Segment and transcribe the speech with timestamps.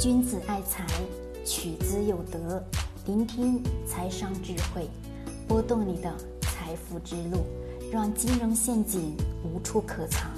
[0.00, 0.84] 君子爱财，
[1.46, 2.62] 取之有德。
[3.06, 4.90] 聆听财商智慧，
[5.46, 7.46] 拨动你的财富之路，
[7.92, 10.30] 让金融陷阱无处可藏。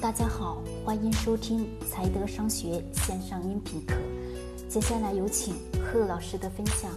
[0.00, 3.96] 大家好，欢迎收听财德商学线上音频课。
[4.68, 5.54] 接下来有请
[5.84, 6.90] 贺老师的分享。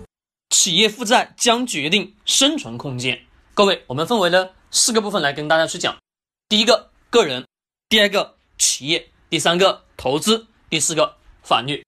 [0.52, 3.20] 企业负债将决定生存空间。
[3.56, 5.98] 各位，我们分为了四个部分来跟大家去讲。
[6.48, 7.44] 第一个，个人；
[7.90, 11.84] 第二个，企业；第三个，投资；第四个，法律。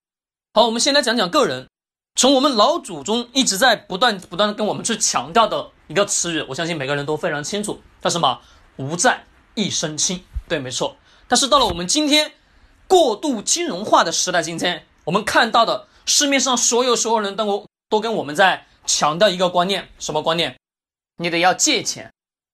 [0.55, 1.67] 好，我们先来讲讲个人。
[2.15, 8.39] 从我们老祖宗一直在不断不断的跟我们去强调的一个词语，我相信每个人都非常清楚，叫什么？
[8.77, 10.23] 无债一身轻。
[10.47, 10.95] 对，没错。
[11.27, 12.31] 但是到了我们今天
[12.87, 20.55] 过度金融化的时代，今天我们看到的市面上所有所有人都都跟我们在强调一个观念，什么观念？
[21.17, 22.09] 你得要借钱，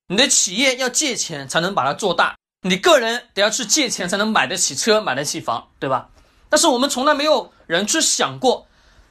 [0.08, 6.09] 你的企业要借钱才能把它做大，你个人得要去借钱才能买得起车，买得起房，对吧？
[6.49, 8.67] 但是我们从来没有人去想过，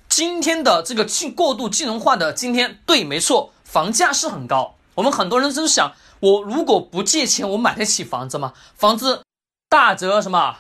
[0.07, 4.77] 今天的这个金过度金融化的今天，对，没错，房价是很高。
[4.97, 8.53] 我们很多人就是想，我如果不借钱，我买得起房子吗？
[8.77, 9.23] 房子
[9.71, 10.59] 大则什么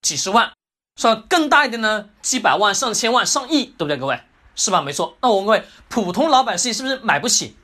[0.00, 0.50] 几十万，
[0.98, 1.22] 是吧？
[1.28, 3.98] 更大一点呢，几百万、上千万、上亿，对不对？
[3.98, 4.18] 各位，
[4.54, 4.80] 是吧？
[4.80, 5.18] 没错。
[5.20, 7.54] 那我问各位普通老百姓是不是买不起？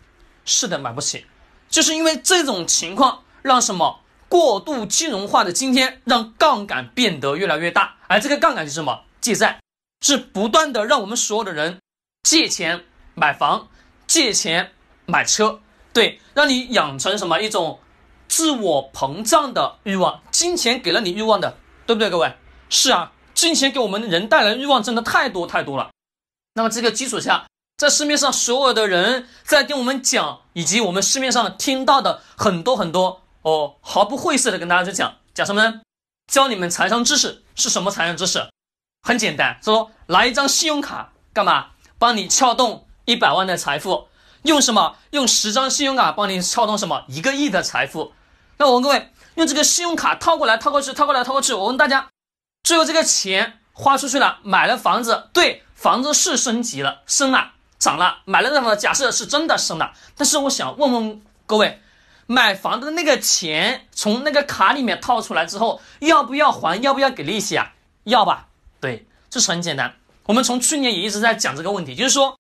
[0.45, 1.25] 是的，买不起，
[1.71, 4.01] 就是因为这种情况让什么？
[4.29, 9.05] 过度金融化的今天，让杠杆变得越来越大，而这个杠杆是什么？
[9.23, 9.59] 借债，
[10.01, 11.81] 是不断的让我们所有的人
[12.23, 13.69] 借钱买房，
[14.07, 14.73] 借钱
[15.07, 15.61] 买车，
[15.93, 17.81] 对，让你养成什么一种
[18.29, 20.23] 自我膨胀的欲望。
[20.31, 22.33] 金钱给了你欲望的，对不对，各位？
[22.69, 25.91] 是啊，金钱给我们人带来欲望真的太多太多了。
[26.55, 33.23] 那么这个基础下，在市面上所有的人在跟我们讲，以及我们市面上听到的很多很多。
[33.43, 35.81] 哦，毫不晦涩的跟大家去讲讲什么呢？
[36.27, 38.47] 教你们财商知识是什么财商知识？
[39.03, 41.69] 很简单，说拿一张信用卡干嘛？
[41.99, 44.09] 帮你撬动一百万的财富，
[44.43, 44.97] 用什么？
[45.11, 47.05] 用十张信用卡帮你撬动什么？
[47.09, 48.13] 一个亿的财富。
[48.59, 51.53] 那我问各位，用这个信用卡套过来套过去，套过来套过去。
[51.55, 52.09] 我问大家，
[52.63, 59.93] 最后这个钱花出去了，买了房子，对，房子是升级了，升了，涨了，买了那么假设是真的升了。
[60.17, 61.81] 但是我想问问各位。
[62.31, 66.79] 买房子的那个钱从那个卡里面套出来之后，要不要还？
[66.83, 67.73] 要不要给利息啊？
[68.05, 68.48] 要吧？
[68.81, 69.95] 对，这是很简单。
[70.27, 72.39] 我们从去年也一直在讲这个问题，就是说，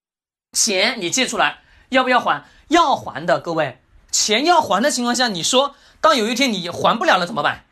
[0.53, 2.44] 钱你借出来要不要还？
[2.69, 7.65] 要还的，各位，钱要还的情况下，你说当有一天你还不了了怎么办？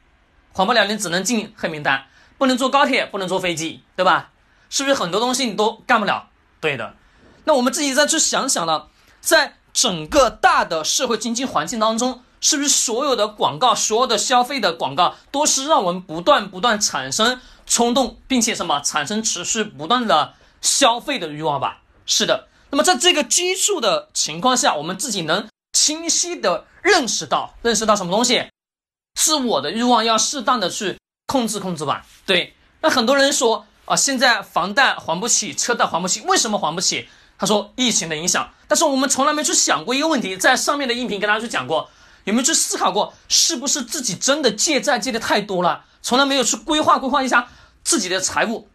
[0.52, 2.06] 还不了，你只能进黑名单，
[2.38, 4.30] 不能坐高铁，不能坐飞机，对吧？
[4.70, 6.28] 是不是很多东西你都干不了？
[6.60, 6.94] 对的。
[7.44, 8.86] 那我们自己再去想想呢，
[9.20, 9.54] 在。
[9.76, 21.82] 整个大的社会经济环境当中，是不是所有的广告、所有的消费的广告，都是让我们不断不断产生冲动，并且什么产生持续不断的消费的欲望吧？
[22.04, 22.48] 是的。
[22.70, 28.44] 那么在这个基数的情况下，我们自己能清晰的认识到，认识到什么东西
[29.18, 32.04] 是我的欲望，要适当的去控制控制吧？
[32.26, 32.54] 对。
[32.82, 37.08] 那很多人说啊，现在房贷还不起，车贷还不起，为什么还不起？
[37.38, 41.90] 他说疫情的影响，但是我们从来没去想过一个问题，在上面的音频跟大家去讲过，
[42.26, 47.48] 有没有去思考过，是不是自己真的借债借的太多了，从来没有去规划规划一下
[47.84, 48.68] 自己的财务。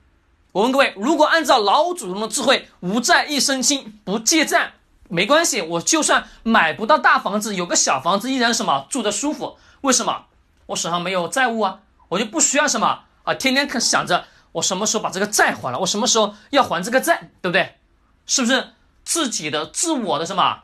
[0.53, 4.73] 我问各位，如果按照老祖宗的智慧，无债一身轻，不借债
[5.09, 9.57] 没关系，我就算买不到大房子，有个小房子依然什么住的舒服？
[9.81, 10.27] 为什么？
[10.67, 14.23] 我手上没有债务啊，我就不需要什么啊，天天看想着
[14.53, 17.75] 我什么时候把这个债还了，我什么时候要还这个债，对不对？
[18.25, 18.69] 是不是
[19.03, 20.59] 自己的自我的什么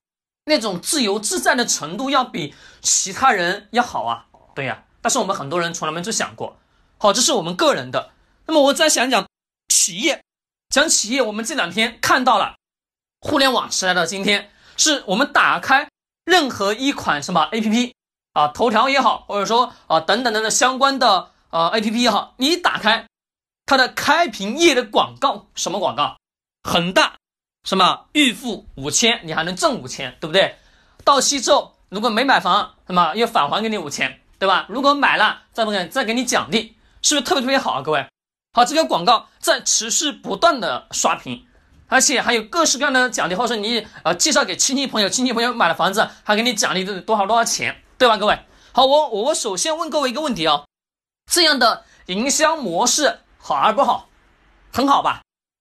[0.48, 4.28] 那种自由自在的程度要比其他人要好啊？
[4.56, 6.58] 对呀，但是我们很多人从来没去想过。
[6.98, 8.12] 好，这是我们个人的。
[8.46, 9.28] 那么我再想讲
[9.68, 10.24] 企业，
[10.70, 12.56] 讲企业，我们这两天看到了
[13.20, 15.90] 互联网时代的今天，是我们打开
[16.24, 17.96] 任何一款什么 A P P
[18.32, 23.06] 啊，头条也好，或者说啊等等等等相关的呃 A P P 也好，你打开
[23.66, 26.18] 它的开屏页的广告，什么广告？
[26.64, 27.16] 恒大。
[27.68, 30.56] 什么预付五千，你还能挣五千，对不对？
[31.04, 34.66] 到期之后，如果没买房，什么又返还给你五千，对吧？
[34.70, 37.82] 如果买了，再不给再给你奖励，是不是特别特别好啊？
[37.82, 38.08] 各位，
[38.54, 41.46] 好，这个广告在持续不断的刷屏，
[41.90, 48.16] 而且还有各式各样的奖励，或者说你呃介绍给亲戚朋友，亲戚朋友买了房子，还给你奖励的多少多少钱，对吧？
[48.16, 48.40] 各位，
[48.72, 50.64] 好，我我首先问各位一个问题哦，
[51.30, 54.08] 这样的营销模式好而不好？
[54.72, 55.20] 很好吧？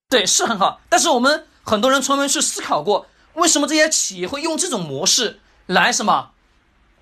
[0.09, 1.49] 对，是很好，但是我们。
[1.67, 6.31] 很多人从没去思考过，为什么这些企业会用这种模式来什么，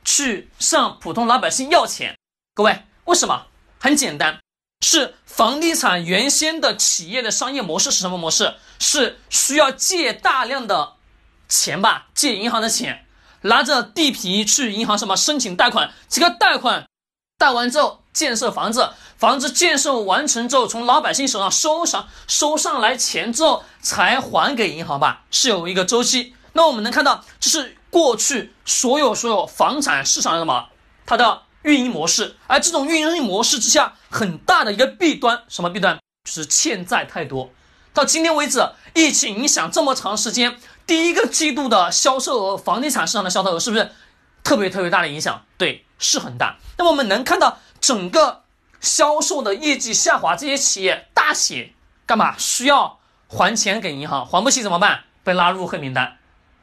[0.02, 2.16] 去向普通老百姓要钱？
[2.54, 3.46] 各位，为什么？
[3.78, 4.40] 很简单，
[4.80, 8.54] 是房地产原先的企业的商业模式是什么模式？
[8.78, 10.94] 是需要借大量的
[11.48, 13.06] 钱吧，借银行的钱，
[13.42, 16.88] 拿着地皮去银行什么申请贷款，这个贷款
[17.36, 26.34] 贷完之后建设房子，房子建设完成之后从老百姓手上收上收上来钱之后才还给银行吧，是有一个周期。
[26.52, 30.68] 那我们能看到，这是过去所有所有房产市场的什么
[31.04, 35.98] 它的运营模式，而这种运营模式之下很大的一个弊端，什么弊端？
[36.24, 37.50] 就是欠债太多。
[37.92, 38.64] 到今天为止，
[38.94, 40.56] 疫情影响这么长时间，
[40.86, 43.90] 第一个季度的销售额，房地产市场的销售额是不是
[44.44, 45.44] 特别特别大的影响？
[45.58, 46.56] 对，是很大。
[46.78, 48.44] 那么我们能看到整个
[48.80, 51.74] 销售的业绩下滑，这些企业大写
[52.06, 52.34] 干嘛？
[52.38, 52.98] 需要
[53.28, 55.04] 还钱给银行，还不起怎么办？
[55.22, 56.16] 被拉入黑名单。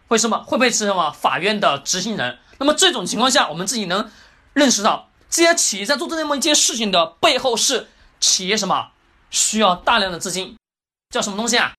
[0.07, 2.39] 为什么会被是什么法院的执行人？
[2.57, 4.09] 那么这种情况下，我们自己能
[4.53, 7.87] 认识到，这些企业在做这么一件事情的背后是
[8.19, 8.89] 企业什么
[9.29, 10.57] 需要大量的资金。
[11.11, 11.73] 叫什么东西啊？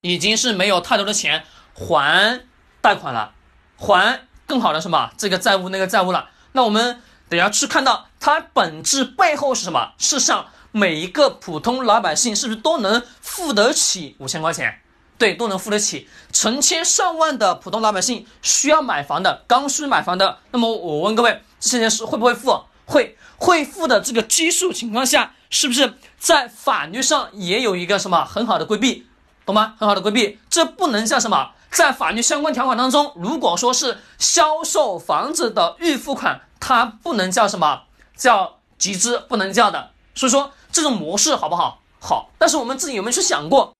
[0.00, 2.40] 已经是没有太多的钱还
[2.80, 3.32] 贷款了，
[3.76, 6.30] 还更好的什么这个债务那个债务了。
[6.50, 9.92] 那我们得要去看到它本质背后是什么？
[9.98, 14.80] 是上每一个普通老百姓是不是都能付得起五千块钱？
[15.16, 16.08] 对，都能付得起。
[16.32, 20.38] 成千上万的普通老百姓需要买房的，刚需买房的。
[20.52, 22.64] 那么我问各位，这些人是会不会付？
[22.84, 25.34] 会会付的这个基数情况下。
[25.50, 29.06] 是不是在法律上也有一个什么很好的规避，
[29.46, 29.76] 懂吗？
[29.78, 31.52] 很好的规避，这不能叫什么？
[31.70, 37.82] 在法律相关条款当中，如果说是销售房子的预付款，它不能叫什么？
[38.16, 39.90] 叫集资，不能叫的。
[40.14, 41.80] 所以说这种模式好不好？
[42.00, 42.30] 好。
[42.38, 43.74] 但是我们自己有没有去想过，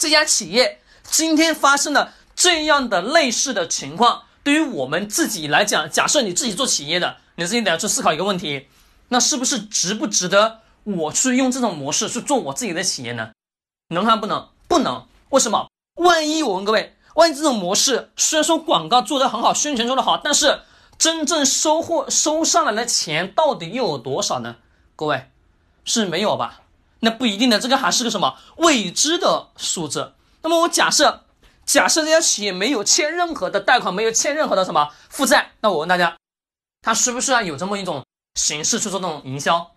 [0.00, 8.68] 这家企业今天发生了这样的类似的情况，对于我们自己来讲，假设你自己做企业的，你自己得要去思考一个问题，
[9.08, 10.60] 那是不是值不值得？
[10.84, 13.30] 我去用这种模式去做我自己的企业呢，
[13.88, 14.48] 能还不能？
[14.66, 15.06] 不能。
[15.28, 15.68] 为什么？
[15.96, 20.62] 万一我问各位，万一这种模式虽然说广告做得很好，宣传做得好，但是
[20.98, 24.56] 真正收获收上来的钱到底又有多少呢？
[24.94, 25.30] 各位
[25.84, 26.60] 是没有吧？
[27.00, 30.12] 那不一定的，这个还是个什么未知的数字。
[30.42, 31.24] 那么我假设，
[31.66, 36.16] 假设这家企业没有欠任何的贷款，没有欠任何的什么负债，那我问大家，
[36.80, 38.04] 他需不需要有这么一种
[38.36, 39.71] 形式去做这种营销？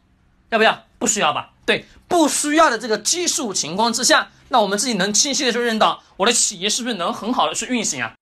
[0.50, 0.84] 要不要？
[0.98, 1.52] 不需要吧？
[1.66, 8.14] 对，不需要的这个基数情况之下，那我们自己能清晰的去认到，我的企业是不是能很好的去运行啊？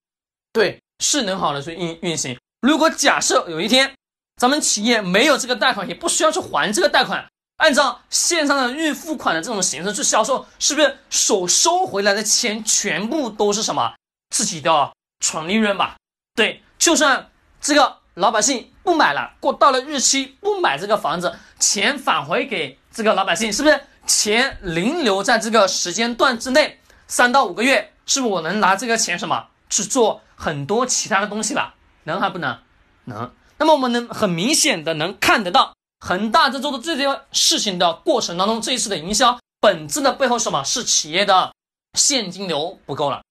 [0.52, 2.38] 对，是能好的去运运行。
[2.62, 3.94] 如果假设有一天，
[4.42, 7.26] 咱们企业没有这个贷款，也不需要去还这个贷款，
[7.58, 13.94] 按照线上的预付款的这种形式去销售，是不是所收回来的钱全部都是什么
[14.30, 15.96] 自己的纯利润吧？
[16.36, 17.30] 对，就算
[17.62, 18.03] 这个。
[18.16, 31.74] 老百姓不买了，过到了日期不买这个房子，钱返回给这个老百姓，是不是钱零留在这个时间段之内，三到五个月，是不是我能拿这个钱什么去做很多其他的东西了？
[32.04, 32.60] 能还不能？
[33.06, 33.34] 能。
[33.58, 41.52] 那么我们能很明显的能看得到，恒大在做的这些事情的过程当中，这一次的营销本质的背后什么是企业的
[41.98, 43.24] 现金流不够了，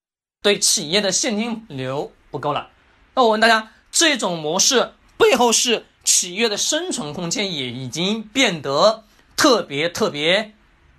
[0.42, 2.70] 对企业的现金流不够了。
[3.14, 3.71] 那我问大家。
[3.92, 9.04] 这种模式背后是企业的生存空间也已经变得
[9.36, 10.54] 特别特别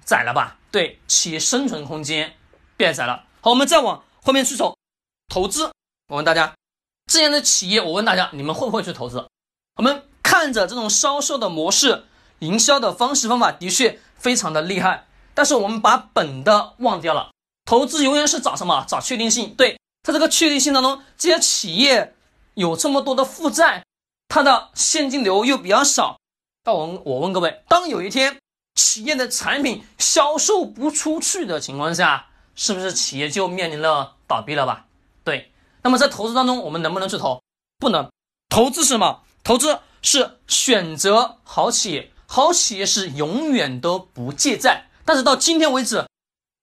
[0.06, 0.60] 窄了吧？
[0.72, 2.36] 对，企业生存空间
[2.78, 3.26] 变窄了。
[3.42, 4.78] 好，我们再往后面去走，
[5.28, 5.72] 投资。
[6.08, 6.54] 我问大家，
[7.12, 9.28] 这样的企业，我问大家，你们会不会去投资？
[9.76, 12.06] 我们看着这种销售的模式、
[12.40, 17.32] 营销的方式方法，的确非常的厉害，但是我们把本的忘掉了。
[17.66, 18.86] 投资永远是找什么？
[18.88, 19.56] 找确定性。
[19.56, 22.16] 对，在这个确定性当中，这些企业。
[22.56, 23.86] 有这么多的负债，
[24.28, 26.20] 它的现金流又比较少。
[26.66, 28.38] 那我我问各位，当有一天
[28.76, 34.86] 企业的产品销售不出去的情况下，是不是企业就面临了倒闭了吧？
[35.24, 35.52] 对。
[35.82, 37.42] 那么在投资当中，我们能不能去投？
[37.80, 38.10] 不能。
[38.48, 39.24] 投资是什么？
[39.44, 44.86] 投资是选择好企业，好企业是永远都不借债。
[45.04, 46.08] 但是到今天为止，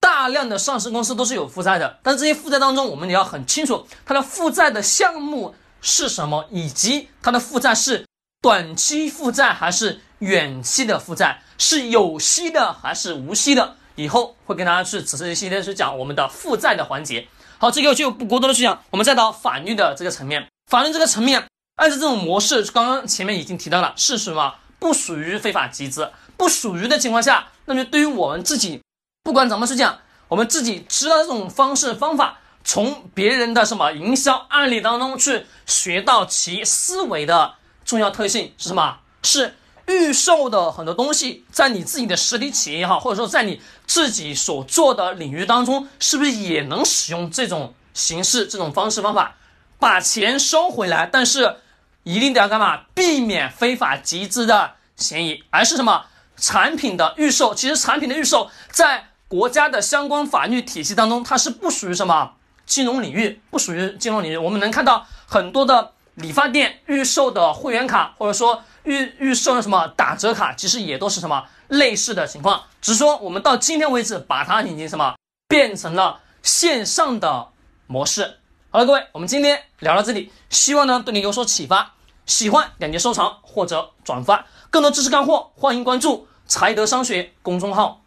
[0.00, 1.98] 大量的上市公司都是有负债的。
[2.02, 5.54] 但是这些负债当中，我们也要很清楚它的负债的项目。
[5.80, 6.46] 是什么？
[6.50, 8.06] 以及它的负债是
[8.40, 11.42] 短期负债还是远期的负债？
[11.58, 13.76] 是有息的还是无息的？
[13.96, 17.28] 以后会跟大家去仔细细的去讲我们的负债的环节。
[17.58, 18.82] 好，这个就不过多的去讲。
[18.90, 21.46] 我们再到法律的这个层面，法律这个层面，
[21.76, 24.54] 按照这种模式，刚刚前面已经提到了，是什么？
[24.78, 28.80] 不属于非法集资，不属于的情况下，那么对于我们自己，
[29.22, 32.38] 不管怎么去讲，我们自己知道这种方式方法。
[32.64, 38.98] 从别人的什么营销案例当中去学到其思维的重要特性是什么？
[39.22, 49.36] 是预售的很多东西，在你自己的实体企业也好，或者说在你自己所做的领域当中，是不是也能使用这种形式、这种方式方法，
[49.78, 51.06] 把钱收回来？
[51.10, 51.56] 但是
[52.04, 52.82] 一定得要干嘛？
[52.94, 56.06] 避免非法集资的嫌疑，而是什么？
[56.36, 62.32] 产品的预售，其实产品的预售在国家的相关法律体系当中，它是不属于什么
[62.70, 64.36] 金融领域，不属于金融领域。
[64.36, 72.62] 我们能看到很多的理发店预售的会员卡，或者说预预售的什么打折卡，其实也都是什么类似的情况。
[72.80, 75.16] 只是说我们到今天为止，把它已经什么
[75.48, 77.48] 变成了线上的
[77.88, 78.36] 模式。
[78.70, 81.94] 好了，各位，我们今天聊到这里，希望呢对你有所启发。
[82.24, 86.28] 喜欢点击收藏或者转发，更多知识干货，欢迎关注。
[86.46, 87.99] 财德商学公众号。